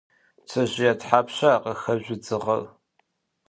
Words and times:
Пцэжъые 0.43 0.93
тхьапша 0.99 1.51
къыхэжъу 1.63 2.17
дзыгъэр? 2.21 2.63